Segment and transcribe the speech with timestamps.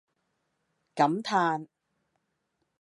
[0.95, 1.67] 感嘆